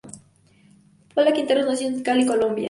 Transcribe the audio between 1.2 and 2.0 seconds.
Quinteros nació